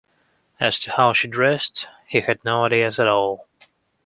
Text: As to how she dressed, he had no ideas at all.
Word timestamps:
As 0.59 0.79
to 0.79 0.91
how 0.93 1.13
she 1.13 1.27
dressed, 1.27 1.87
he 2.07 2.21
had 2.21 2.43
no 2.43 2.65
ideas 2.65 2.97
at 2.97 3.07
all. 3.07 3.47